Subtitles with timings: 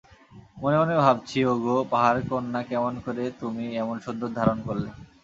[0.57, 4.89] মনে মনে ভাবছি ওগো পাহাড়-কন্যা কেমন করে তুমি এমন সুন্দর ধারণ করলে।